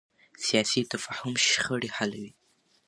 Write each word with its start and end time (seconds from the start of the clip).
سیاسي 0.45 0.81
تفاهم 0.93 1.33
شخړې 1.47 1.89
حلوي 1.97 2.31